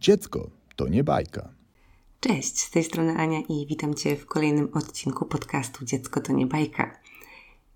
Dziecko 0.00 0.50
to 0.76 0.88
nie 0.88 1.04
bajka. 1.04 1.48
Cześć, 2.20 2.58
z 2.58 2.70
tej 2.70 2.84
strony 2.84 3.16
Ania 3.16 3.40
i 3.48 3.66
witam 3.66 3.94
Cię 3.94 4.16
w 4.16 4.26
kolejnym 4.26 4.68
odcinku 4.74 5.24
podcastu 5.24 5.84
Dziecko 5.84 6.20
to 6.20 6.32
nie 6.32 6.46
bajka. 6.46 6.96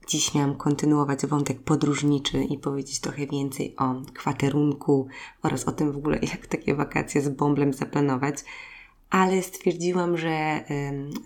Dziś 0.08 0.34
miałam 0.34 0.56
kontynuować 0.56 1.26
wątek 1.26 1.60
podróżniczy 1.60 2.45
i 2.45 2.58
powiedzieć 2.58 3.00
trochę 3.00 3.26
więcej 3.26 3.76
o 3.76 3.95
kwaterunku 4.14 5.08
oraz 5.42 5.64
o 5.64 5.72
tym 5.72 5.92
w 5.92 5.96
ogóle, 5.96 6.18
jak 6.32 6.46
takie 6.46 6.74
wakacje 6.74 7.21
z 7.22 7.28
bąblem 7.28 7.72
zaplanować, 7.72 8.36
ale 9.10 9.42
stwierdziłam, 9.42 10.18
że 10.18 10.64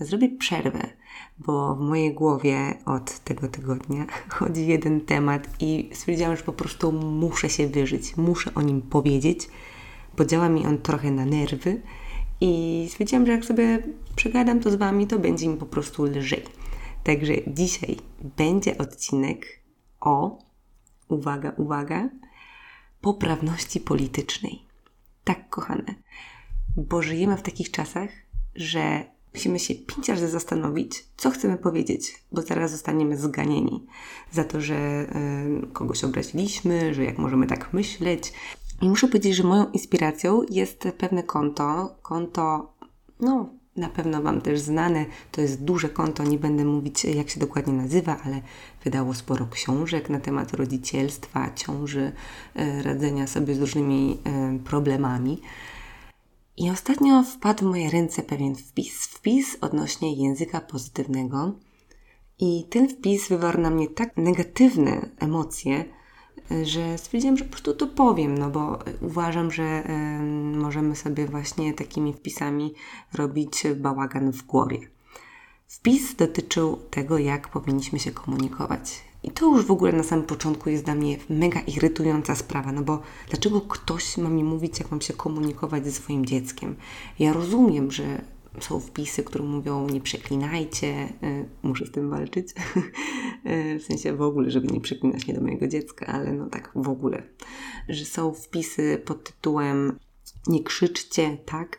zrobię 0.01 0.28
przerwę, 0.38 0.91
bo 1.38 1.74
w 1.74 1.80
mojej 1.80 2.15
głowie 2.15 2.78
od 2.87 3.19
tego 3.19 3.48
tygodnia 3.48 4.06
chodzi 4.38 4.66
jeden 4.66 5.01
temat 5.01 5.48
i 5.60 5.91
stwierdziłam, 5.92 6.37
że 6.37 6.42
po 6.42 6.52
prostu 6.52 6.92
muszę 6.92 7.51
się 7.51 7.69
wyżyć, 7.69 8.16
muszę 8.16 8.55
o 8.55 8.62
nim 8.62 8.83
powiedzieć, 8.83 9.48
bo 10.18 10.24
działa 10.24 10.48
mi 10.48 10.66
on 10.66 10.78
trochę 10.78 11.10
na 11.10 11.24
nerwy 11.24 11.82
i 12.40 12.86
stwierdziłam, 12.90 13.27
że 13.27 13.32
jak 13.32 13.45
sobie 13.45 13.82
przegadam 14.16 14.60
to 14.60 14.70
z 14.70 14.74
Wami, 14.74 15.06
to 15.06 15.18
będzie 15.18 15.48
mi 15.48 15.56
po 15.56 15.66
prostu 15.66 16.04
lżej. 16.04 16.44
Także 17.04 17.32
dzisiaj 17.46 17.96
będzie 18.36 18.78
odcinek 18.78 19.46
o, 20.00 20.38
uwaga, 21.08 21.52
uwaga, 21.56 22.08
poprawności 23.00 23.80
politycznej. 23.80 24.62
Tak, 25.24 25.48
kochane, 25.48 25.94
bo 26.77 27.02
żyjemy 27.02 27.36
w 27.36 27.42
takich 27.42 27.70
czasach, 27.70 28.10
że 28.55 29.05
musimy 29.34 29.58
się 29.58 29.74
pięć 29.74 30.08
razy 30.08 30.28
zastanowić, 30.28 31.05
co 31.16 31.30
chcemy 31.30 31.56
powiedzieć, 31.56 32.22
bo 32.32 32.42
zaraz 32.42 32.70
zostaniemy 32.70 33.16
zganieni 33.16 33.86
za 34.32 34.44
to, 34.44 34.60
że 34.60 35.06
y, 35.64 35.72
kogoś 35.72 36.05
obraziliśmy, 36.05 36.94
że 36.94 37.05
jak 37.05 37.19
możemy 37.19 37.46
tak 37.46 37.72
myśleć. 37.72 38.32
I 38.82 38.89
muszę 38.89 39.08
powiedzieć, 39.08 39.34
że 39.34 39.42
moją 39.42 39.70
inspiracją 39.70 40.42
jest 40.50 40.89
pewne 40.98 41.22
konto, 41.22 41.97
konto, 42.03 42.72
no 43.20 43.58
na 43.78 43.89
pewno 43.89 44.22
Wam 44.22 44.41
też 44.41 44.61
znane. 44.61 45.06
To 45.33 45.41
jest 45.41 45.64
duże 45.64 45.89
konto, 45.89 46.25
nie 46.25 46.39
będę 46.39 46.64
mówić 46.64 47.05
jak 47.05 47.30
się 47.30 47.41
dokładnie 47.41 47.72
nazywa, 47.72 48.16
ale 48.25 48.42
wydało 48.84 49.14
sporo 49.14 49.47
książek 49.47 50.11
na 50.11 50.20
temat 50.20 50.55
rodzicielstwa, 50.55 51.55
ciąży, 51.55 52.12
e, 52.55 52.83
radzenia 52.83 53.27
sobie 53.27 53.55
z 53.55 53.61
różnymi 53.61 54.19
e, 54.25 54.58
problemami. 54.58 55.41
I 56.56 56.70
ostatnio 56.70 57.22
wpadł 57.22 57.64
w 57.64 57.69
moje 57.69 57.91
ręce 57.91 58.22
pewien 58.22 58.55
wpis. 58.55 59.06
Wpis 59.06 59.58
odnośnie 59.60 60.14
języka 60.14 60.60
pozytywnego. 60.60 61.53
I 62.38 62.64
ten 62.70 62.88
wpis 62.88 63.28
wywarł 63.28 63.60
na 63.60 63.70
mnie 63.70 63.88
tak 63.88 64.16
negatywne 64.16 65.08
emocje, 65.19 65.84
że 66.62 66.98
stwierdziłam, 66.98 67.36
że 67.36 67.44
po 67.44 67.50
prostu 67.50 67.74
to 67.74 67.86
powiem, 67.86 68.38
no 68.38 68.50
bo 68.50 68.78
uważam, 69.00 69.50
że 69.50 69.82
możemy 70.54 70.96
sobie 70.96 71.27
właśnie 71.27 71.74
takimi 71.74 72.12
wpisami 72.12 72.74
robić 73.14 73.62
bałagan 73.77 74.32
w 74.32 74.42
głowie. 74.42 74.78
Wpis 75.69 76.14
dotyczył 76.14 76.78
tego, 76.91 77.19
jak 77.19 77.48
powinniśmy 77.48 77.98
się 77.98 78.10
komunikować. 78.10 79.08
I 79.22 79.30
to 79.30 79.46
już 79.46 79.66
w 79.66 79.70
ogóle 79.70 79.92
na 79.92 80.02
samym 80.02 80.24
początku 80.24 80.70
jest 80.70 80.84
dla 80.84 80.94
mnie 80.94 81.16
mega 81.30 81.60
irytująca 81.60 82.34
sprawa, 82.34 82.72
no 82.72 82.82
bo 82.82 83.02
dlaczego 83.30 83.60
ktoś 83.60 84.16
ma 84.16 84.28
mi 84.28 84.44
mówić, 84.44 84.78
jak 84.78 84.91
mam 84.91 85.00
się 85.00 85.12
komunikować 85.12 85.84
ze 85.84 85.92
swoim 85.92 86.26
dzieckiem? 86.26 86.76
Ja 87.19 87.32
rozumiem, 87.32 87.91
że 87.91 88.22
są 88.64 88.81
wpisy, 88.81 89.25
które 89.25 89.45
mówią 89.45 89.89
nie 89.89 90.01
przeklinajcie, 90.01 91.12
y, 91.23 91.48
muszę 91.62 91.87
z 91.87 91.91
tym 91.91 92.11
walczyć, 92.11 92.48
y, 93.47 93.78
w 93.78 93.83
sensie 93.83 94.12
w 94.12 94.23
ogóle, 94.23 94.50
żeby 94.50 94.67
nie 94.67 94.81
przeklinać 94.81 95.27
nie 95.27 95.34
do 95.34 95.41
mojego 95.41 95.69
dziecka, 95.69 96.06
ale 96.06 96.33
no 96.33 96.47
tak 96.47 96.73
w 96.75 96.89
ogóle, 96.89 97.23
że 97.89 98.05
są 98.05 98.33
wpisy 98.33 99.03
pod 99.05 99.25
tytułem 99.25 99.98
nie 100.47 100.62
krzyczcie, 100.62 101.37
tak? 101.47 101.78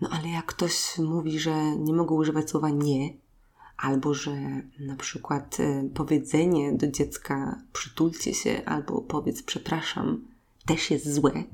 No 0.00 0.08
ale 0.12 0.28
jak 0.28 0.46
ktoś 0.46 0.98
mówi, 0.98 1.38
że 1.38 1.76
nie 1.76 1.92
mogą 1.92 2.14
używać 2.14 2.50
słowa 2.50 2.70
nie, 2.70 3.10
albo 3.76 4.14
że 4.14 4.36
na 4.80 4.96
przykład 4.96 5.60
y, 5.60 5.90
powiedzenie 5.94 6.72
do 6.72 6.86
dziecka 6.86 7.62
przytulcie 7.72 8.34
się, 8.34 8.62
albo 8.66 9.00
powiedz 9.00 9.42
przepraszam, 9.42 10.24
też 10.66 10.90
jest 10.90 11.14
złe, 11.14 11.44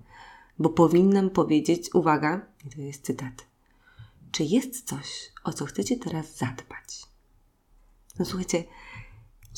bo 0.58 0.68
powinnam 0.68 1.30
powiedzieć, 1.30 1.94
uwaga, 1.94 2.46
to 2.74 2.80
jest 2.80 3.04
cytat, 3.04 3.53
czy 4.34 4.44
jest 4.44 4.88
coś, 4.88 5.32
o 5.44 5.52
co 5.52 5.64
chcecie 5.64 5.96
teraz 5.96 6.36
zadbać? 6.36 7.02
No 8.18 8.24
słuchajcie, 8.24 8.64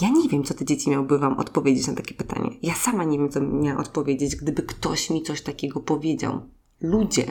ja 0.03 0.09
nie 0.09 0.29
wiem, 0.29 0.45
co 0.45 0.55
te 0.55 0.65
dzieci 0.65 0.91
miałyby 0.91 1.19
Wam 1.19 1.39
odpowiedzieć 1.39 1.87
na 1.87 1.95
takie 1.95 2.15
pytanie. 2.15 2.51
Ja 2.63 2.75
sama 2.75 3.05
nie 3.05 3.19
wiem, 3.19 3.29
co 3.29 3.41
miała 3.41 3.81
odpowiedzieć, 3.81 4.37
gdyby 4.37 4.63
ktoś 4.63 5.11
mi 5.11 5.23
coś 5.23 5.43
takiego 5.43 5.81
powiedział. 5.81 6.41
Ludzie, 6.81 7.25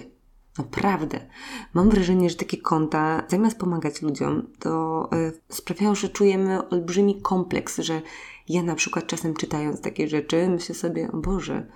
naprawdę. 0.57 1.27
Mam 1.73 1.89
wrażenie, 1.89 2.29
że 2.29 2.35
takie 2.35 2.57
konta, 2.57 3.23
zamiast 3.27 3.57
pomagać 3.57 4.01
ludziom, 4.01 4.47
to 4.59 5.09
y, 5.13 5.41
sprawiają, 5.49 5.95
że 5.95 6.09
czujemy 6.09 6.69
olbrzymi 6.69 7.21
kompleks, 7.21 7.79
że 7.79 8.01
ja 8.49 8.63
na 8.63 8.75
przykład 8.75 9.07
czasem 9.07 9.33
czytając 9.33 9.81
takie 9.81 10.07
rzeczy, 10.07 10.47
myślę 10.49 10.75
sobie, 10.75 11.11
o 11.11 11.17
Boże, 11.17 11.67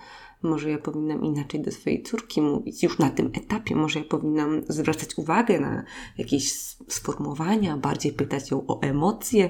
może 0.42 0.70
ja 0.70 0.78
powinnam 0.78 1.24
inaczej 1.24 1.62
do 1.62 1.72
swojej 1.72 2.04
córki 2.04 2.42
mówić. 2.42 2.84
Już 2.84 3.00
na 3.00 3.10
tym 3.10 3.32
etapie 3.34 3.76
może 3.76 4.00
ja 4.00 4.06
powinnam 4.06 4.62
zwracać 4.68 5.18
uwagę 5.18 5.60
na 5.60 5.84
jakieś 6.18 6.54
sformułowania, 6.88 7.78
bardziej 7.78 8.14
pytać 8.14 8.52
ją 8.52 8.68
o 8.68 8.82
emocje. 8.82 9.50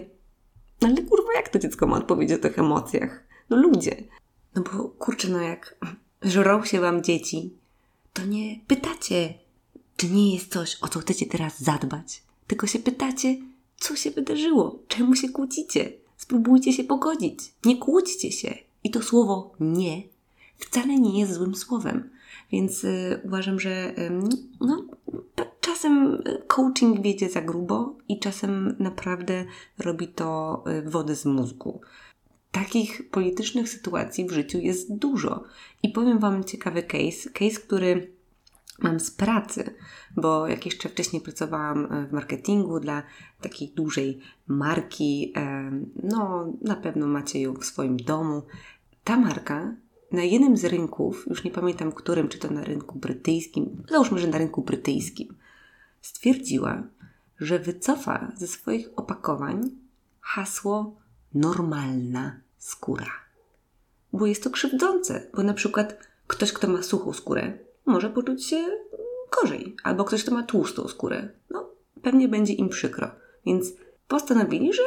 Ale 0.81 1.03
kurwa, 1.03 1.33
jak 1.35 1.49
to 1.49 1.59
dziecko 1.59 1.87
ma 1.87 1.97
odpowiedzieć 1.97 2.39
o 2.39 2.41
tych 2.41 2.59
emocjach? 2.59 3.23
No 3.49 3.57
ludzie. 3.57 4.03
No 4.55 4.61
bo 4.61 4.89
kurczę, 4.89 5.27
no 5.27 5.39
jak 5.39 5.77
żrą 6.21 6.65
się 6.65 6.79
wam 6.79 7.03
dzieci, 7.03 7.53
to 8.13 8.25
nie 8.25 8.59
pytacie, 8.67 9.33
czy 9.97 10.09
nie 10.09 10.33
jest 10.33 10.53
coś, 10.53 10.77
o 10.81 10.87
co 10.87 10.99
chcecie 10.99 11.25
teraz 11.25 11.59
zadbać. 11.59 12.23
Tylko 12.47 12.67
się 12.67 12.79
pytacie, 12.79 13.37
co 13.77 13.95
się 13.95 14.11
wydarzyło, 14.11 14.79
czemu 14.87 15.15
się 15.15 15.29
kłócicie. 15.29 15.91
Spróbujcie 16.17 16.73
się 16.73 16.83
pogodzić. 16.83 17.39
Nie 17.65 17.77
kłóćcie 17.77 18.31
się. 18.31 18.57
I 18.83 18.91
to 18.91 19.01
słowo 19.01 19.51
nie 19.59 20.03
wcale 20.59 20.99
nie 20.99 21.19
jest 21.19 21.33
złym 21.33 21.55
słowem. 21.55 22.09
Więc 22.51 22.83
y, 22.83 23.21
uważam, 23.23 23.59
że 23.59 23.99
y, 23.99 24.11
no, 24.59 24.85
czasem 25.61 26.23
coaching 26.47 27.01
wiedzie 27.01 27.29
za 27.29 27.41
grubo 27.41 27.97
i 28.07 28.19
czasem 28.19 28.75
naprawdę 28.79 29.45
robi 29.77 30.07
to 30.07 30.63
y, 30.67 30.89
wodę 30.89 31.15
z 31.15 31.25
mózgu. 31.25 31.81
Takich 32.51 33.09
politycznych 33.09 33.69
sytuacji 33.69 34.25
w 34.25 34.31
życiu 34.31 34.57
jest 34.57 34.95
dużo. 34.95 35.43
I 35.83 35.89
powiem 35.89 36.19
Wam 36.19 36.43
ciekawy 36.43 36.83
case, 36.83 37.29
case, 37.29 37.61
który 37.61 38.11
mam 38.79 38.99
z 38.99 39.11
pracy, 39.11 39.75
bo 40.15 40.47
jak 40.47 40.65
jeszcze 40.65 40.89
wcześniej 40.89 41.21
pracowałam 41.21 42.07
w 42.09 42.11
marketingu 42.13 42.79
dla 42.79 43.03
takiej 43.41 43.67
dużej 43.67 44.19
marki, 44.47 45.33
no 46.03 46.53
na 46.61 46.75
pewno 46.75 47.07
macie 47.07 47.41
ją 47.41 47.53
w 47.53 47.65
swoim 47.65 47.97
domu. 47.97 48.41
Ta 49.03 49.17
marka 49.17 49.75
na 50.11 50.23
jednym 50.23 50.57
z 50.57 50.65
rynków, 50.65 51.25
już 51.27 51.43
nie 51.43 51.51
pamiętam 51.51 51.91
którym, 51.91 52.27
czy 52.27 52.39
to 52.39 52.49
na 52.49 52.63
rynku 52.63 52.99
brytyjskim, 52.99 53.83
załóżmy, 53.89 54.19
że 54.19 54.27
na 54.27 54.37
rynku 54.37 54.61
brytyjskim, 54.61 55.35
stwierdziła, 56.01 56.83
że 57.39 57.59
wycofa 57.59 58.31
ze 58.37 58.47
swoich 58.47 58.89
opakowań 58.95 59.69
hasło 60.21 60.95
normalna 61.33 62.41
skóra. 62.57 63.11
Bo 64.13 64.25
jest 64.25 64.43
to 64.43 64.49
krzywdzące, 64.49 65.27
bo 65.35 65.43
na 65.43 65.53
przykład 65.53 66.07
ktoś, 66.27 66.53
kto 66.53 66.67
ma 66.67 66.83
suchą 66.83 67.13
skórę, 67.13 67.57
może 67.85 68.09
poczuć 68.09 68.45
się 68.45 68.67
gorzej, 69.41 69.75
albo 69.83 70.03
ktoś, 70.03 70.23
kto 70.23 70.31
ma 70.31 70.43
tłustą 70.43 70.87
skórę, 70.87 71.29
no 71.49 71.69
pewnie 72.01 72.27
będzie 72.27 72.53
im 72.53 72.69
przykro. 72.69 73.11
Więc 73.45 73.73
postanowili, 74.07 74.73
że 74.73 74.83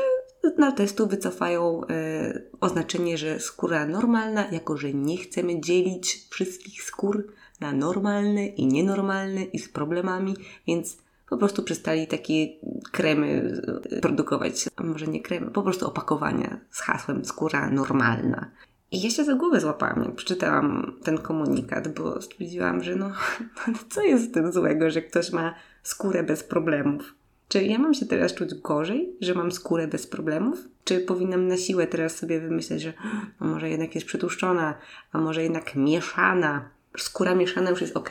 na 0.58 0.72
testu 0.72 1.06
wycofają 1.06 1.80
e, 1.86 2.42
oznaczenie, 2.60 3.18
że 3.18 3.40
skóra 3.40 3.86
normalna, 3.86 4.50
jako 4.50 4.76
że 4.76 4.92
nie 4.92 5.16
chcemy 5.16 5.60
dzielić 5.60 6.26
wszystkich 6.30 6.82
skór 6.82 7.32
na 7.60 7.72
normalne 7.72 8.46
i 8.46 8.66
nienormalne 8.66 9.42
i 9.44 9.58
z 9.58 9.68
problemami, 9.68 10.36
więc 10.66 10.98
po 11.28 11.36
prostu 11.36 11.62
przestali 11.62 12.06
takie 12.06 12.46
kremy 12.92 13.52
e, 13.90 14.00
produkować, 14.00 14.68
a 14.76 14.82
może 14.82 15.06
nie 15.06 15.22
kremy, 15.22 15.50
po 15.50 15.62
prostu 15.62 15.86
opakowania 15.86 16.60
z 16.70 16.80
hasłem 16.80 17.24
skóra 17.24 17.70
normalna. 17.70 18.50
I 18.90 19.02
ja 19.02 19.10
się 19.10 19.24
za 19.24 19.34
głowę 19.34 19.60
złapałam, 19.60 20.02
jak 20.04 20.14
przeczytałam 20.14 20.96
ten 21.02 21.18
komunikat, 21.18 21.94
bo 21.94 22.22
stwierdziłam, 22.22 22.82
że 22.82 22.96
no, 22.96 23.12
co 23.90 24.02
jest 24.02 24.24
z 24.24 24.32
tym 24.32 24.52
złego, 24.52 24.90
że 24.90 25.02
ktoś 25.02 25.32
ma 25.32 25.54
skórę 25.82 26.22
bez 26.22 26.44
problemów? 26.44 27.14
Czy 27.52 27.64
ja 27.64 27.78
mam 27.78 27.94
się 27.94 28.06
teraz 28.06 28.34
czuć 28.34 28.54
gorzej, 28.54 29.12
że 29.20 29.34
mam 29.34 29.52
skórę 29.52 29.88
bez 29.88 30.06
problemów? 30.06 30.68
Czy 30.84 31.00
powinnam 31.00 31.48
na 31.48 31.56
siłę 31.56 31.86
teraz 31.86 32.16
sobie 32.16 32.40
wymyśleć, 32.40 32.82
że 32.82 32.92
może 33.40 33.70
jednak 33.70 33.94
jest 33.94 34.06
przytłuszczona, 34.06 34.74
a 35.12 35.18
może 35.18 35.42
jednak 35.42 35.74
mieszana? 35.76 36.68
Skóra 36.98 37.34
mieszana 37.34 37.70
już 37.70 37.80
jest 37.80 37.96
ok, 37.96 38.10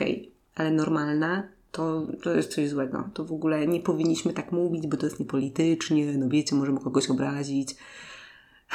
ale 0.54 0.70
normalna 0.70 1.48
to, 1.72 2.06
to 2.22 2.34
jest 2.34 2.54
coś 2.54 2.68
złego. 2.68 3.08
To 3.14 3.24
w 3.24 3.32
ogóle 3.32 3.66
nie 3.66 3.80
powinniśmy 3.80 4.32
tak 4.32 4.52
mówić, 4.52 4.86
bo 4.86 4.96
to 4.96 5.06
jest 5.06 5.20
niepolitycznie, 5.20 6.12
no 6.12 6.28
wiecie, 6.28 6.56
możemy 6.56 6.80
kogoś 6.80 7.10
obrazić. 7.10 7.76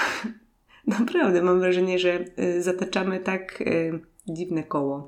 Naprawdę 0.88 1.42
mam 1.42 1.60
wrażenie, 1.60 2.00
że 2.00 2.26
y, 2.40 2.64
zataczamy 2.64 3.20
tak 3.20 3.62
y, 3.62 4.00
dziwne 4.28 4.64
koło 4.64 5.08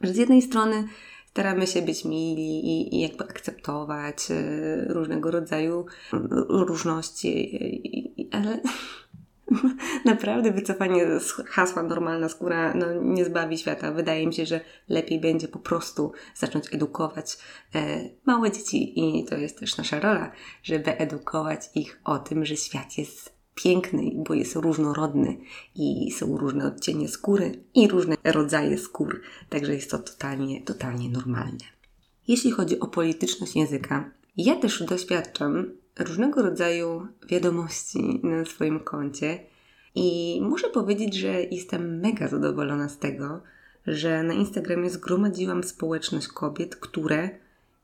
Że 0.00 0.12
z 0.12 0.16
jednej 0.16 0.42
strony 0.42 0.84
staramy 1.30 1.66
się 1.66 1.82
być 1.82 2.04
mili 2.04 2.66
i, 2.66 2.96
i 2.96 3.00
jakby 3.00 3.24
akceptować 3.24 4.30
y, 4.30 4.84
różnego 4.88 5.30
rodzaju 5.30 5.86
różności, 6.48 7.60
ale 8.32 8.60
naprawdę 10.04 10.52
wycofanie 10.52 11.20
z 11.20 11.32
hasła 11.32 11.82
normalna 11.82 12.28
skóra 12.28 12.74
no, 12.74 12.86
nie 13.02 13.24
zbawi 13.24 13.58
świata. 13.58 13.92
Wydaje 13.92 14.26
mi 14.26 14.34
się, 14.34 14.46
że 14.46 14.60
lepiej 14.88 15.20
będzie 15.20 15.48
po 15.48 15.58
prostu 15.58 16.12
zacząć 16.34 16.74
edukować 16.74 17.38
e, 17.74 18.00
małe 18.26 18.50
dzieci 18.50 19.00
i 19.00 19.24
to 19.24 19.36
jest 19.36 19.58
też 19.58 19.76
nasza 19.76 20.00
rola, 20.00 20.32
żeby 20.62 20.98
edukować 20.98 21.60
ich 21.74 22.00
o 22.04 22.18
tym, 22.18 22.44
że 22.44 22.56
świat 22.56 22.98
jest 22.98 23.39
piękny, 23.54 24.10
bo 24.16 24.34
jest 24.34 24.56
różnorodny 24.56 25.36
i 25.74 26.12
są 26.12 26.38
różne 26.38 26.66
odcienie 26.66 27.08
skóry 27.08 27.64
i 27.74 27.88
różne 27.88 28.16
rodzaje 28.24 28.78
skór, 28.78 29.20
także 29.48 29.74
jest 29.74 29.90
to 29.90 29.98
totalnie, 29.98 30.62
totalnie 30.62 31.08
normalne. 31.08 31.64
Jeśli 32.28 32.50
chodzi 32.50 32.80
o 32.80 32.86
polityczność 32.86 33.56
języka, 33.56 34.10
ja 34.36 34.56
też 34.56 34.82
doświadczam 34.82 35.72
różnego 35.98 36.42
rodzaju 36.42 37.06
wiadomości 37.28 38.20
na 38.22 38.44
swoim 38.44 38.80
koncie 38.80 39.38
i 39.94 40.38
muszę 40.42 40.68
powiedzieć, 40.68 41.14
że 41.14 41.42
jestem 41.42 42.00
mega 42.00 42.28
zadowolona 42.28 42.88
z 42.88 42.98
tego, 42.98 43.40
że 43.86 44.22
na 44.22 44.34
Instagramie 44.34 44.90
zgromadziłam 44.90 45.64
społeczność 45.64 46.28
kobiet, 46.28 46.76
które 46.76 47.30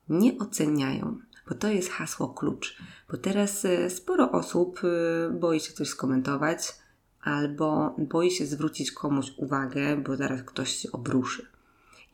nie 0.09 0.39
oceniają, 0.39 1.19
bo 1.49 1.55
to 1.55 1.69
jest 1.69 1.91
hasło 1.91 2.29
klucz. 2.29 2.77
Bo 3.11 3.17
teraz 3.17 3.65
e, 3.65 3.91
sporo 3.91 4.33
osób 4.33 4.81
e, 4.85 5.31
boi 5.31 5.61
się 5.61 5.73
coś 5.73 5.89
skomentować 5.89 6.75
albo 7.21 7.97
boi 7.99 8.31
się 8.31 8.47
zwrócić 8.47 8.93
komuś 8.93 9.33
uwagę, 9.37 9.97
bo 9.97 10.17
zaraz 10.17 10.43
ktoś 10.43 10.77
się 10.77 10.93
obruszy. 10.93 11.47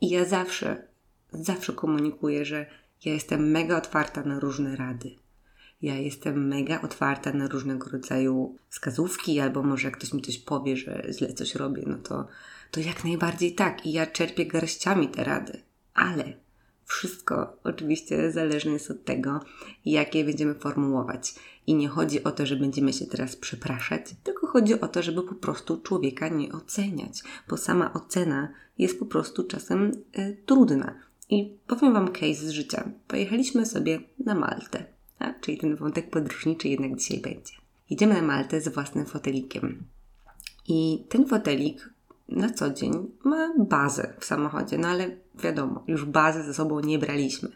I 0.01 0.09
ja 0.09 0.25
zawsze, 0.25 0.87
zawsze 1.31 1.73
komunikuję, 1.73 2.45
że 2.45 2.65
ja 3.05 3.13
jestem 3.13 3.51
mega 3.51 3.77
otwarta 3.77 4.23
na 4.23 4.39
różne 4.39 4.75
rady. 4.75 5.15
Ja 5.81 5.95
jestem 5.95 6.47
mega 6.47 6.81
otwarta 6.81 7.33
na 7.33 7.47
różnego 7.47 7.89
rodzaju 7.89 8.57
wskazówki, 8.69 9.39
albo 9.39 9.63
może 9.63 9.87
jak 9.87 9.97
ktoś 9.97 10.13
mi 10.13 10.21
coś 10.21 10.37
powie, 10.37 10.77
że 10.77 11.03
źle 11.17 11.33
coś 11.33 11.55
robię, 11.55 11.83
no 11.87 11.97
to, 11.97 12.27
to 12.71 12.79
jak 12.79 13.03
najbardziej 13.03 13.55
tak. 13.55 13.85
I 13.85 13.91
ja 13.91 14.05
czerpię 14.05 14.45
garściami 14.45 15.07
te 15.07 15.23
rady. 15.23 15.61
Ale 15.93 16.33
wszystko 16.93 17.57
oczywiście 17.63 18.31
zależne 18.31 18.71
jest 18.71 18.91
od 18.91 19.03
tego, 19.03 19.39
jak 19.85 20.15
je 20.15 20.25
będziemy 20.25 20.53
formułować. 20.53 21.35
I 21.67 21.75
nie 21.75 21.87
chodzi 21.87 22.23
o 22.23 22.31
to, 22.31 22.45
że 22.45 22.55
będziemy 22.55 22.93
się 22.93 23.05
teraz 23.05 23.35
przepraszać, 23.35 24.01
tylko 24.23 24.47
chodzi 24.47 24.81
o 24.81 24.87
to, 24.87 25.03
żeby 25.03 25.23
po 25.23 25.35
prostu 25.35 25.81
człowieka 25.81 26.27
nie 26.29 26.51
oceniać, 26.51 27.23
bo 27.49 27.57
sama 27.57 27.93
ocena 27.93 28.53
jest 28.77 28.99
po 28.99 29.05
prostu 29.05 29.43
czasem 29.43 29.91
y, 30.17 30.37
trudna. 30.45 30.99
I 31.29 31.57
powiem 31.67 31.93
Wam 31.93 32.07
case 32.07 32.35
z 32.35 32.49
życia. 32.49 32.91
Pojechaliśmy 33.07 33.65
sobie 33.65 33.99
na 34.19 34.35
Maltę, 34.35 34.85
a, 35.19 35.33
czyli 35.33 35.57
ten 35.57 35.75
wątek 35.75 36.09
podróżniczy 36.09 36.67
jednak 36.67 36.95
dzisiaj 36.95 37.19
będzie. 37.19 37.53
Idziemy 37.89 38.13
na 38.13 38.21
Maltę 38.21 38.61
z 38.61 38.67
własnym 38.67 39.05
fotelikiem. 39.05 39.83
I 40.67 41.05
ten 41.09 41.27
fotelik 41.27 41.92
na 42.29 42.49
co 42.49 42.69
dzień 42.69 43.11
ma 43.23 43.53
bazę 43.57 44.13
w 44.19 44.25
samochodzie, 44.25 44.77
no 44.77 44.87
ale 44.87 45.17
wiadomo, 45.35 45.83
już 45.87 46.05
bazę 46.05 46.43
ze 46.43 46.53
sobą 46.53 46.79
nie 46.79 46.99
braliśmy. 46.99 47.49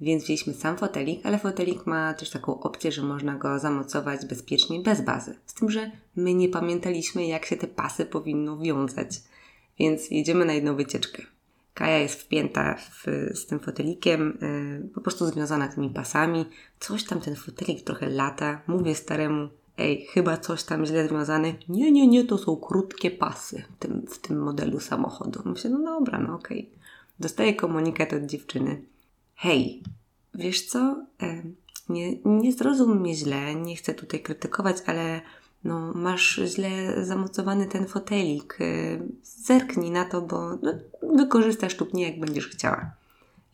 Więc 0.00 0.24
wzięliśmy 0.24 0.54
sam 0.54 0.76
fotelik, 0.76 1.26
ale 1.26 1.38
fotelik 1.38 1.86
ma 1.86 2.14
też 2.14 2.30
taką 2.30 2.60
opcję, 2.60 2.92
że 2.92 3.02
można 3.02 3.34
go 3.34 3.58
zamocować 3.58 4.26
bezpiecznie 4.26 4.80
bez 4.80 5.00
bazy. 5.00 5.38
Z 5.46 5.54
tym, 5.54 5.70
że 5.70 5.90
my 6.16 6.34
nie 6.34 6.48
pamiętaliśmy, 6.48 7.26
jak 7.26 7.46
się 7.46 7.56
te 7.56 7.66
pasy 7.66 8.06
powinno 8.06 8.58
wiązać. 8.58 9.20
Więc 9.78 10.10
jedziemy 10.10 10.44
na 10.44 10.52
jedną 10.52 10.76
wycieczkę. 10.76 11.22
Kaja 11.74 11.98
jest 11.98 12.22
wpięta 12.22 12.74
w, 12.74 13.06
z 13.34 13.46
tym 13.46 13.60
fotelikiem, 13.60 14.38
yy, 14.82 14.88
po 14.88 15.00
prostu 15.00 15.26
związana 15.26 15.68
tymi 15.68 15.90
pasami. 15.90 16.44
Coś 16.80 17.04
tam 17.04 17.20
ten 17.20 17.36
fotelik 17.36 17.84
trochę 17.84 18.10
lata. 18.10 18.60
Mówię 18.66 18.94
staremu, 18.94 19.48
ej, 19.78 20.06
chyba 20.06 20.36
coś 20.36 20.64
tam 20.64 20.86
źle 20.86 21.08
związane. 21.08 21.54
Nie, 21.68 21.92
nie, 21.92 22.06
nie, 22.06 22.24
to 22.24 22.38
są 22.38 22.56
krótkie 22.56 23.10
pasy 23.10 23.64
w 23.76 23.78
tym, 23.78 24.06
w 24.08 24.18
tym 24.18 24.42
modelu 24.42 24.80
samochodu. 24.80 25.42
Myślę, 25.44 25.70
no 25.70 25.78
dobra, 25.78 26.18
no 26.18 26.34
okej. 26.34 26.60
Okay. 26.60 26.84
Dostaję 27.20 27.54
komunikat 27.54 28.12
od 28.12 28.22
dziewczyny. 28.22 28.82
Hej, 29.34 29.82
wiesz 30.34 30.66
co? 30.66 31.06
E, 31.22 31.42
nie, 31.88 32.16
nie 32.24 32.52
zrozum 32.52 33.00
mnie 33.00 33.14
źle, 33.14 33.54
nie 33.54 33.76
chcę 33.76 33.94
tutaj 33.94 34.20
krytykować, 34.20 34.76
ale 34.86 35.20
no, 35.64 35.92
masz 35.94 36.40
źle 36.44 37.04
zamocowany 37.04 37.66
ten 37.66 37.86
fotelik. 37.86 38.58
E, 38.60 38.64
zerknij 39.22 39.90
na 39.90 40.04
to, 40.04 40.22
bo 40.22 40.50
no, 40.62 40.72
wykorzystasz 41.02 41.80
lub 41.80 41.94
nie, 41.94 42.10
jak 42.10 42.20
będziesz 42.20 42.48
chciała. 42.48 42.90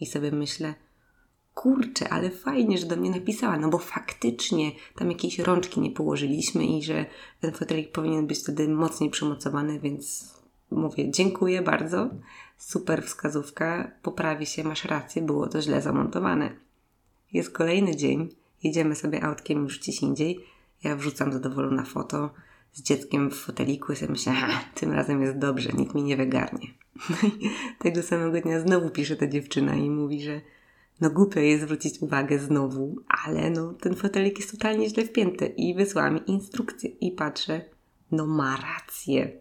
I 0.00 0.06
sobie 0.06 0.32
myślę, 0.32 0.74
kurczę, 1.54 2.08
ale 2.08 2.30
fajnie, 2.30 2.78
że 2.78 2.86
do 2.86 2.96
mnie 2.96 3.10
napisała, 3.10 3.58
no 3.58 3.68
bo 3.68 3.78
faktycznie 3.78 4.72
tam 4.96 5.10
jakieś 5.10 5.38
rączki 5.38 5.80
nie 5.80 5.90
położyliśmy 5.90 6.66
i 6.66 6.82
że 6.82 7.06
ten 7.40 7.52
fotelik 7.52 7.92
powinien 7.92 8.26
być 8.26 8.38
wtedy 8.38 8.68
mocniej 8.68 9.10
przymocowany, 9.10 9.80
więc 9.80 10.34
mówię 10.70 11.10
dziękuję 11.10 11.62
bardzo, 11.62 12.10
super 12.58 13.02
wskazówka, 13.02 13.90
poprawi 14.02 14.46
się, 14.46 14.64
masz 14.64 14.84
rację, 14.84 15.22
było 15.22 15.46
to 15.46 15.62
źle 15.62 15.82
zamontowane. 15.82 16.50
Jest 17.32 17.50
kolejny 17.50 17.96
dzień, 17.96 18.28
jedziemy 18.62 18.94
sobie 18.94 19.24
autkiem 19.24 19.62
już 19.62 19.78
gdzieś 19.78 20.02
indziej, 20.02 20.40
ja 20.84 20.96
wrzucam 20.96 21.32
zadowolona 21.32 21.84
foto 21.84 22.30
z 22.72 22.82
dzieckiem 22.82 23.30
w 23.30 23.34
foteliku 23.34 23.92
i 23.92 23.96
sobie 23.96 24.12
myślę, 24.12 24.32
tym 24.74 24.92
razem 24.92 25.22
jest 25.22 25.38
dobrze, 25.38 25.72
nikt 25.72 25.94
mi 25.94 26.02
nie 26.02 26.16
wygarnie. 26.16 26.66
No 27.10 27.16
i 27.40 27.50
tego 27.78 28.02
samego 28.02 28.40
dnia 28.40 28.60
znowu 28.60 28.90
pisze 28.90 29.16
ta 29.16 29.26
dziewczyna 29.26 29.74
i 29.74 29.90
mówi, 29.90 30.22
że 30.22 30.40
no 31.00 31.10
głupio 31.10 31.40
jest 31.40 31.62
zwrócić 31.62 32.02
uwagę 32.02 32.38
znowu, 32.38 32.96
ale 33.08 33.50
no 33.50 33.72
ten 33.72 33.94
fotelik 33.94 34.38
jest 34.38 34.50
totalnie 34.50 34.88
źle 34.88 35.04
wpięty 35.04 35.46
i 35.46 35.74
wysłała 35.74 36.10
mi 36.10 36.20
instrukcję 36.26 36.90
i 36.90 37.12
patrzę, 37.12 37.60
no 38.12 38.26
ma 38.26 38.56
rację. 38.56 39.32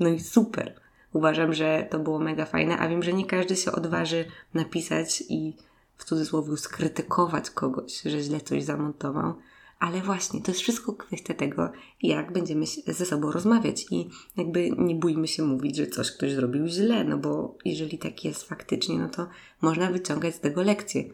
No 0.00 0.08
i 0.08 0.20
super. 0.20 0.80
Uważam, 1.12 1.54
że 1.54 1.86
to 1.90 1.98
było 1.98 2.18
mega 2.18 2.44
fajne, 2.44 2.78
a 2.78 2.88
wiem, 2.88 3.02
że 3.02 3.12
nie 3.12 3.26
każdy 3.26 3.56
się 3.56 3.72
odważy 3.72 4.24
napisać 4.54 5.24
i 5.28 5.56
w 5.96 6.04
cudzysłowie 6.04 6.56
skrytykować 6.56 7.50
kogoś, 7.50 8.02
że 8.02 8.20
źle 8.20 8.40
coś 8.40 8.64
zamontował, 8.64 9.34
ale 9.78 10.00
właśnie, 10.00 10.40
to 10.40 10.50
jest 10.50 10.60
wszystko 10.60 10.92
kwestia 10.92 11.34
tego, 11.34 11.72
jak 12.02 12.32
będziemy 12.32 12.66
ze 12.86 13.06
sobą 13.06 13.32
rozmawiać 13.32 13.86
i 13.90 14.08
jakby 14.36 14.70
nie 14.70 14.94
bójmy 14.94 15.28
się 15.28 15.42
mówić, 15.42 15.76
że 15.76 15.86
coś 15.86 16.12
ktoś 16.12 16.32
zrobił 16.32 16.66
źle, 16.66 17.04
no 17.04 17.18
bo 17.18 17.58
jeżeli 17.64 17.98
tak 17.98 18.24
jest 18.24 18.42
faktycznie, 18.42 18.98
no 18.98 19.08
to 19.08 19.28
można 19.60 19.90
wyciągać 19.90 20.34
z 20.34 20.40
tego 20.40 20.62
lekcję. 20.62 21.04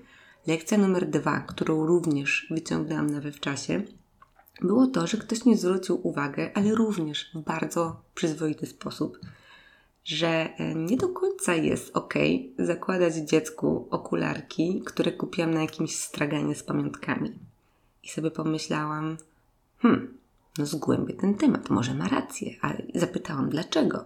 Lekcja 0.46 0.78
numer 0.78 1.10
dwa, 1.10 1.40
którą 1.40 1.86
również 1.86 2.46
wyciągnęłam 2.50 3.10
nawet 3.10 3.36
w 3.36 3.40
czasie, 3.40 3.82
było 4.60 4.86
to, 4.86 5.06
że 5.06 5.16
ktoś 5.16 5.44
nie 5.44 5.56
zwrócił 5.56 6.08
uwagę, 6.08 6.50
ale 6.54 6.74
również 6.74 7.30
w 7.34 7.38
bardzo 7.38 8.02
przyzwoity 8.14 8.66
sposób, 8.66 9.18
że 10.04 10.28
e, 10.28 10.74
nie 10.74 10.96
do 10.96 11.08
końca 11.08 11.54
jest 11.54 11.96
ok 11.96 12.14
zakładać 12.58 13.14
dziecku 13.14 13.88
okularki, 13.90 14.82
które 14.86 15.12
kupiłam 15.12 15.54
na 15.54 15.60
jakimś 15.60 15.96
straganie 15.96 16.54
z 16.54 16.62
pamiątkami. 16.62 17.51
I 18.02 18.08
sobie 18.08 18.30
pomyślałam, 18.30 19.16
hmm, 19.78 20.18
no 20.58 20.66
zgłębię 20.66 21.14
ten 21.14 21.34
temat, 21.34 21.70
może 21.70 21.94
ma 21.94 22.08
rację, 22.08 22.50
ale 22.60 22.82
zapytałam 22.94 23.48
dlaczego. 23.48 24.04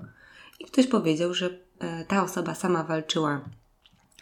I 0.60 0.64
ktoś 0.64 0.86
powiedział, 0.86 1.34
że 1.34 1.58
e, 1.78 2.04
ta 2.04 2.22
osoba 2.22 2.54
sama 2.54 2.84
walczyła 2.84 3.40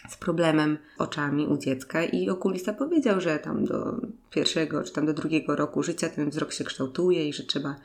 z 0.08 0.16
problemem 0.16 0.78
oczami 0.98 1.46
u 1.46 1.58
dziecka 1.58 2.04
i 2.04 2.30
okulista 2.30 2.72
powiedział, 2.72 3.20
że 3.20 3.38
tam 3.38 3.64
do 3.64 4.00
pierwszego 4.30 4.82
czy 4.82 4.92
tam 4.92 5.06
do 5.06 5.14
drugiego 5.14 5.56
roku 5.56 5.82
życia 5.82 6.08
ten 6.08 6.30
wzrok 6.30 6.52
się 6.52 6.64
kształtuje 6.64 7.28
i 7.28 7.32
że 7.32 7.42
trzeba 7.42 7.76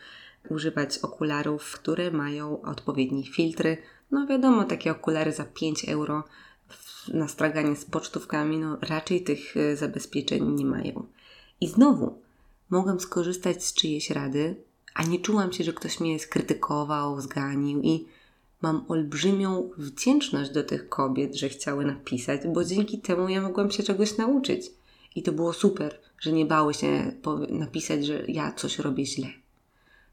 używać 0.50 0.98
okularów, 0.98 1.72
które 1.72 2.12
mają 2.12 2.62
odpowiednie 2.62 3.24
filtry. 3.24 3.77
No 4.12 4.27
wiadomo, 4.27 4.63
takie 4.63 4.91
okulary 4.91 5.31
za 5.31 5.46
5 5.46 5.89
euro 5.89 6.24
na 7.13 7.27
straganie 7.27 7.75
z 7.75 7.86
pocztówkami, 7.86 8.58
no 8.58 8.77
raczej 8.81 9.24
tych 9.24 9.58
e, 9.58 9.75
zabezpieczeń 9.75 10.48
nie 10.48 10.65
mają. 10.65 11.08
I 11.62 11.68
znowu 11.68 12.20
mogłam 12.70 13.00
skorzystać 13.00 13.66
z 13.66 13.74
czyjejś 13.74 14.10
rady, 14.10 14.56
a 14.94 15.04
nie 15.04 15.20
czułam 15.20 15.54
się, 15.54 15.63
że 15.63 15.74
ktoś 15.74 16.00
mnie 16.00 16.20
skrytykował, 16.20 17.22
zganił 17.22 17.82
i 17.82 18.06
mam 18.62 18.86
olbrzymią 18.88 19.70
wdzięczność 19.78 20.51
do 20.51 20.63
tych 20.63 20.89
kobiet, 20.89 21.36
że 21.36 21.50
chciały 21.50 21.86
napisać, 21.86 22.42
bo 22.54 22.66
dzięki 22.66 23.00
temu 23.00 23.30
ja 23.30 23.42
mogłam 23.42 23.72
się 23.72 23.84
czegoś 23.84 24.18
nauczyć. 24.18 24.72
I 25.16 25.24
to 25.24 25.32
było 25.32 25.54
super, 25.54 26.00
że 26.20 26.32
nie 26.32 26.46
bały 26.46 26.74
się 26.74 27.12
napisać, 27.50 28.06
że 28.06 28.24
ja 28.28 28.51
coś 28.51 28.80
robię 28.80 29.06
źle 29.06 29.28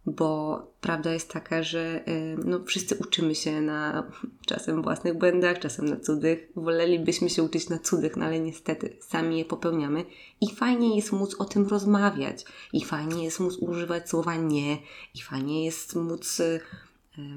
bo 0.07 0.63
prawda 0.81 1.13
jest 1.13 1.33
taka, 1.33 1.63
że 1.63 2.05
no, 2.45 2.65
wszyscy 2.65 2.97
uczymy 2.97 3.35
się 3.35 3.61
na 3.61 4.11
czasem 4.47 4.83
własnych 4.83 5.19
błędach, 5.19 5.59
czasem 5.59 5.89
na 5.89 5.97
cudzych. 5.97 6.49
Wolelibyśmy 6.57 7.31
się 7.31 7.43
uczyć 7.43 7.69
na 7.69 7.79
cudzych, 7.79 8.17
no 8.17 8.25
ale 8.25 8.41
niestety 8.41 8.97
sami 9.01 9.39
je 9.39 9.45
popełniamy. 9.45 10.05
I 10.41 10.55
fajnie 10.55 10.97
jest 10.97 11.13
móc 11.13 11.35
o 11.39 11.45
tym 11.45 11.67
rozmawiać. 11.67 12.45
I 12.73 12.85
fajnie 12.85 13.25
jest 13.25 13.41
móc 13.41 13.57
używać 13.57 14.11
słowa 14.11 14.37
nie. 14.37 14.79
I 15.15 15.23
fajnie 15.23 15.65
jest 15.65 15.97
móc 15.97 16.41
y, 16.41 16.61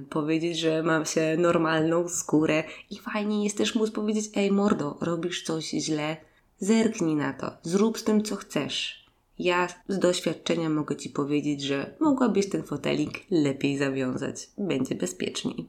powiedzieć, 0.09 0.59
że 0.59 0.83
mam 0.83 1.05
się 1.05 1.37
normalną 1.37 2.09
skórę. 2.09 2.63
I 2.89 2.99
fajnie 2.99 3.43
jest 3.43 3.57
też 3.57 3.75
móc 3.75 3.91
powiedzieć, 3.91 4.29
ej 4.35 4.51
mordo, 4.51 4.97
robisz 5.01 5.43
coś 5.43 5.69
źle, 5.69 6.17
zerknij 6.59 7.15
na 7.15 7.33
to, 7.33 7.51
zrób 7.63 7.97
z 7.97 8.03
tym 8.03 8.23
co 8.23 8.35
chcesz. 8.35 9.08
Ja 9.39 9.67
z 9.87 9.99
doświadczenia 9.99 10.69
mogę 10.69 10.95
Ci 10.95 11.09
powiedzieć, 11.09 11.61
że 11.61 11.95
mogłabyś 11.99 12.49
ten 12.49 12.63
fotelik 12.63 13.25
lepiej 13.31 13.77
zawiązać, 13.77 14.49
będzie 14.57 14.95
bezpieczniej. 14.95 15.67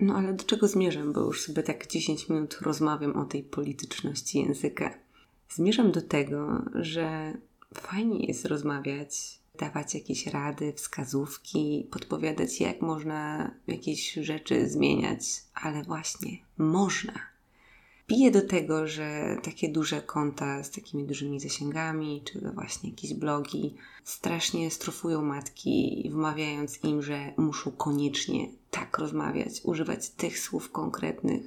No 0.00 0.14
ale 0.14 0.32
do 0.32 0.44
czego 0.44 0.68
zmierzam, 0.68 1.12
bo 1.12 1.20
już 1.20 1.42
sobie 1.42 1.62
tak 1.62 1.86
10 1.86 2.28
minut 2.28 2.58
rozmawiam 2.60 3.16
o 3.16 3.24
tej 3.24 3.42
polityczności 3.42 4.38
języka. 4.38 4.94
Zmierzam 5.50 5.92
do 5.92 6.02
tego, 6.02 6.62
że 6.74 7.34
fajnie 7.74 8.26
jest 8.26 8.44
rozmawiać, 8.44 9.38
dawać 9.58 9.94
jakieś 9.94 10.26
rady, 10.26 10.72
wskazówki, 10.72 11.88
podpowiadać, 11.90 12.60
jak 12.60 12.82
można 12.82 13.50
jakieś 13.66 14.12
rzeczy 14.12 14.68
zmieniać, 14.68 15.20
ale 15.54 15.82
właśnie 15.82 16.38
można. 16.58 17.12
Piję 18.08 18.30
do 18.30 18.42
tego, 18.42 18.86
że 18.86 19.36
takie 19.42 19.68
duże 19.68 20.02
konta 20.02 20.62
z 20.64 20.70
takimi 20.70 21.04
dużymi 21.04 21.40
zasięgami, 21.40 22.22
czy 22.24 22.40
właśnie 22.40 22.90
jakieś 22.90 23.14
blogi, 23.14 23.74
strasznie 24.04 24.70
strofują 24.70 25.22
matki, 25.22 26.08
wmawiając 26.12 26.84
im, 26.84 27.02
że 27.02 27.32
muszą 27.36 27.70
koniecznie 27.70 28.48
tak 28.70 28.98
rozmawiać, 28.98 29.60
używać 29.64 30.10
tych 30.10 30.38
słów 30.38 30.72
konkretnych, 30.72 31.42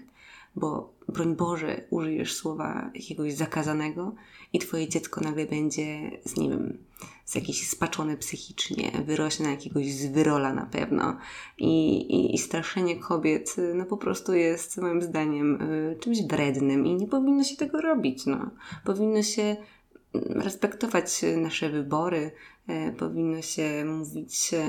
bo 0.56 0.94
broń 1.08 1.36
Boże, 1.36 1.82
użyjesz 1.90 2.36
słowa 2.36 2.92
jakiegoś 2.96 3.34
zakazanego 3.34 4.16
i 4.54 4.60
twoje 4.60 4.90
dziecko 4.90 5.22
nagle 5.22 5.46
będzie 5.46 6.12
z 6.26 6.38
nim 6.38 6.78
z 7.26 7.36
jakiś 7.36 7.70
spaczone 7.70 8.18
psychicznie, 8.18 8.92
wyrośnie 9.06 9.46
na 9.46 9.52
jakiegoś 9.52 9.94
zwyrola 9.94 10.54
na 10.54 10.66
pewno. 10.66 11.18
I, 11.58 11.98
i, 11.98 12.36
I, 12.36 12.38
straszenie 12.38 12.96
kobiet 12.96 13.56
no 13.76 13.86
po 13.86 13.98
prostu 13.98 14.34
jest 14.34 14.78
moim 14.78 15.02
zdaniem 15.02 15.62
y, 15.62 15.98
czymś 16.00 16.22
wrednym 16.22 16.86
i 16.86 16.96
nie 16.96 17.08
powinno 17.08 17.44
się 17.44 17.58
tego 17.58 17.82
robić. 17.82 18.26
No. 18.26 18.52
Powinno 18.86 19.24
się 19.24 19.56
respektować 20.30 21.22
nasze 21.38 21.70
wybory, 21.70 22.32
y, 22.70 22.94
powinno 22.94 23.42
się 23.42 23.86
mówić 23.86 24.54
y, 24.54 24.64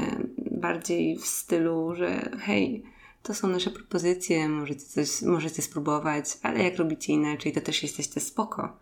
bardziej 0.51 1.19
w 1.19 1.27
stylu, 1.27 1.95
że 1.95 2.31
hej, 2.39 2.85
to 3.23 3.35
są 3.35 3.49
nasze 3.49 3.71
propozycje, 3.71 4.49
możecie 4.49 4.81
coś, 4.81 5.23
możecie 5.23 5.63
spróbować, 5.63 6.25
ale 6.43 6.63
jak 6.63 6.77
robicie 6.77 7.13
inaczej, 7.13 7.53
to 7.53 7.61
też 7.61 7.83
jesteście 7.83 8.21
spoko. 8.21 8.79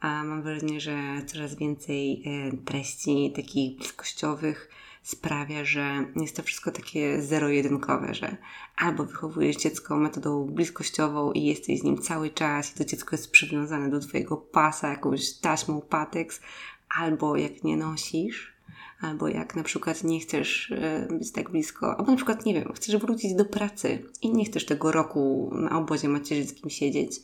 A 0.00 0.24
mam 0.24 0.42
wrażenie, 0.42 0.80
że 0.80 1.22
coraz 1.26 1.54
więcej 1.54 2.22
e, 2.26 2.56
treści 2.56 3.32
takich 3.36 3.78
bliskościowych 3.78 4.70
sprawia, 5.02 5.64
że 5.64 6.04
jest 6.16 6.36
to 6.36 6.42
wszystko 6.42 6.70
takie 6.70 7.22
zero-jedynkowe, 7.22 8.14
że 8.14 8.36
albo 8.76 9.04
wychowujesz 9.04 9.56
dziecko 9.56 9.96
metodą 9.96 10.46
bliskościową 10.46 11.32
i 11.32 11.44
jesteś 11.44 11.80
z 11.80 11.84
nim 11.84 11.98
cały 11.98 12.30
czas 12.30 12.70
i 12.70 12.78
to 12.78 12.84
dziecko 12.84 13.16
jest 13.16 13.30
przywiązane 13.30 13.90
do 13.90 14.00
twojego 14.00 14.36
pasa 14.36 14.88
jakąś 14.88 15.32
taśmą 15.32 15.80
pateks, 15.80 16.40
albo 16.88 17.36
jak 17.36 17.64
nie 17.64 17.76
nosisz, 17.76 18.57
albo 19.00 19.28
jak 19.28 19.56
na 19.56 19.62
przykład 19.62 20.04
nie 20.04 20.20
chcesz 20.20 20.70
e, 20.70 21.08
być 21.10 21.32
tak 21.32 21.50
blisko, 21.50 21.96
albo 21.98 22.10
na 22.10 22.16
przykład, 22.16 22.46
nie 22.46 22.54
wiem, 22.54 22.72
chcesz 22.74 22.96
wrócić 22.96 23.34
do 23.34 23.44
pracy 23.44 24.04
i 24.22 24.32
nie 24.32 24.44
chcesz 24.44 24.66
tego 24.66 24.92
roku 24.92 25.50
na 25.54 25.78
obozie 25.78 26.08
macierzyńskim 26.08 26.70
siedzieć, 26.70 27.20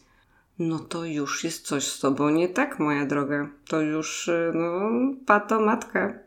no 0.59 0.78
to 0.78 1.04
już 1.04 1.45
jest 1.45 1.66
coś 1.66 1.87
z 1.87 2.00
tobą 2.00 2.31
nie 2.31 2.49
tak, 2.49 2.78
moja 2.78 3.07
droga. 3.07 3.50
To 3.69 3.81
już, 3.81 4.28
e, 4.28 4.52
no, 4.54 4.90
pato 5.26 5.61
matka. 5.61 6.19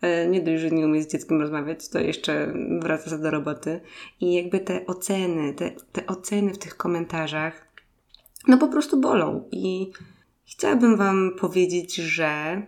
E, 0.00 0.26
nie 0.26 0.42
dość, 0.42 0.62
że 0.62 0.70
nie 0.70 0.86
umie 0.86 1.02
z 1.02 1.08
dzieckiem 1.08 1.40
rozmawiać, 1.40 1.88
to 1.88 1.98
jeszcze 1.98 2.54
wraca 2.80 3.18
do 3.18 3.30
roboty. 3.30 3.80
I 4.20 4.34
jakby 4.34 4.60
te 4.60 4.86
oceny, 4.86 5.54
te, 5.54 5.70
te 5.92 6.06
oceny 6.06 6.54
w 6.54 6.58
tych 6.58 6.76
komentarzach, 6.76 7.68
no 8.48 8.58
po 8.58 8.68
prostu 8.68 9.00
bolą. 9.00 9.48
I 9.52 9.92
chciałabym 10.46 10.96
Wam 10.96 11.30
powiedzieć, 11.40 11.94
że 11.94 12.62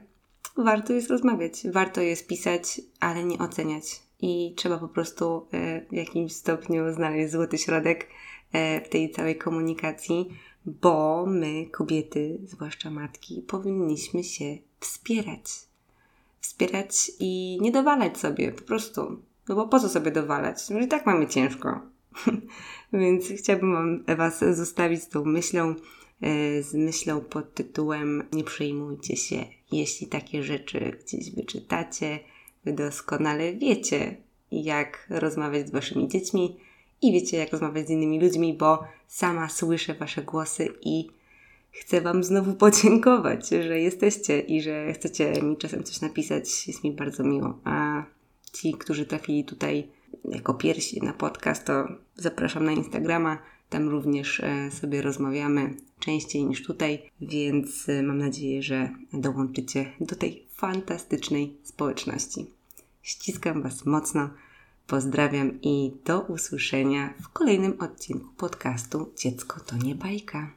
warto 0.58 0.92
jest 0.92 1.10
rozmawiać, 1.10 1.62
warto 1.72 2.00
jest 2.00 2.26
pisać, 2.26 2.80
ale 3.00 3.24
nie 3.24 3.38
oceniać. 3.38 4.02
I 4.20 4.54
trzeba 4.56 4.78
po 4.78 4.88
prostu 4.88 5.46
e, 5.52 5.86
w 5.90 5.92
jakimś 5.92 6.32
stopniu 6.32 6.92
znaleźć 6.92 7.32
złoty 7.32 7.58
środek 7.58 8.08
e, 8.52 8.80
w 8.80 8.88
tej 8.88 9.10
całej 9.10 9.36
komunikacji, 9.36 10.28
bo 10.66 11.26
my, 11.26 11.66
kobiety, 11.66 12.38
zwłaszcza 12.44 12.90
matki, 12.90 13.42
powinniśmy 13.46 14.24
się 14.24 14.58
wspierać. 14.80 15.44
Wspierać 16.40 17.10
i 17.20 17.58
nie 17.60 17.72
dowalać 17.72 18.18
sobie, 18.18 18.52
po 18.52 18.62
prostu. 18.62 19.22
No 19.48 19.54
bo 19.54 19.68
po 19.68 19.80
co 19.80 19.88
sobie 19.88 20.10
dowalać? 20.10 20.70
No 20.70 20.80
i 20.80 20.88
tak 20.88 21.06
mamy 21.06 21.26
ciężko. 21.26 21.80
Więc 22.92 23.28
chciałabym 23.38 24.04
Was 24.16 24.38
zostawić 24.38 25.02
z 25.02 25.08
tą 25.08 25.24
myślą, 25.24 25.74
e, 26.20 26.62
z 26.62 26.74
myślą 26.74 27.20
pod 27.20 27.54
tytułem 27.54 28.22
Nie 28.32 28.44
przejmujcie 28.44 29.16
się, 29.16 29.44
jeśli 29.72 30.06
takie 30.06 30.42
rzeczy 30.42 30.98
gdzieś 31.04 31.30
wyczytacie, 31.30 32.18
wy 32.64 32.72
doskonale 32.72 33.54
wiecie, 33.54 34.16
jak 34.52 35.06
rozmawiać 35.10 35.68
z 35.68 35.70
waszymi 35.70 36.08
dziećmi 36.08 36.56
i 37.02 37.12
wiecie, 37.12 37.36
jak 37.36 37.52
rozmawiać 37.52 37.86
z 37.86 37.90
innymi 37.90 38.20
ludźmi, 38.20 38.54
bo 38.54 38.84
sama 39.08 39.48
słyszę 39.48 39.94
wasze 39.94 40.22
głosy 40.22 40.68
i 40.82 41.08
chcę 41.70 42.00
wam 42.00 42.24
znowu 42.24 42.54
podziękować, 42.64 43.48
że 43.48 43.80
jesteście 43.80 44.40
i 44.40 44.62
że 44.62 44.92
chcecie 44.92 45.42
mi 45.42 45.56
czasem 45.56 45.84
coś 45.84 46.00
napisać. 46.00 46.68
Jest 46.68 46.84
mi 46.84 46.92
bardzo 46.92 47.24
miło. 47.24 47.58
A 47.64 48.04
ci, 48.52 48.72
którzy 48.72 49.06
trafili 49.06 49.44
tutaj 49.44 49.88
jako 50.24 50.54
pierwsi 50.54 51.02
na 51.02 51.12
podcast, 51.12 51.64
to 51.64 51.88
zapraszam 52.14 52.64
na 52.64 52.72
Instagrama. 52.72 53.38
Tam 53.68 53.88
również 53.88 54.40
e, 54.40 54.70
sobie 54.70 55.02
rozmawiamy 55.02 55.74
częściej 55.98 56.44
niż 56.44 56.62
tutaj, 56.62 57.10
więc 57.20 57.88
y, 57.88 58.02
mam 58.02 58.18
nadzieję, 58.18 58.62
że 58.62 58.90
dołączycie 59.12 59.92
do 60.00 60.16
tej 60.16 60.46
fantastycznej 60.50 61.56
społeczności. 61.62 62.46
Ściskam 63.02 63.62
Was 63.62 63.86
mocno, 63.86 64.30
pozdrawiam 64.86 65.60
i 65.62 65.92
do 66.04 66.20
usłyszenia 66.20 67.14
w 67.22 67.28
kolejnym 67.28 67.80
odcinku 67.80 68.28
podcastu 68.36 69.12
Dziecko 69.16 69.60
to 69.60 69.76
nie 69.76 69.94
bajka. 69.94 70.55